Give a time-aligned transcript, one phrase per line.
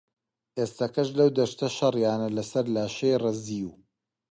[0.57, 3.71] ئێستەکەش لەو دەشتە شەڕیانە لەسەر لاشەی ڕزیو